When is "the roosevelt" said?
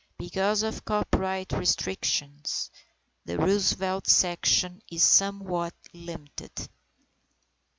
3.23-4.07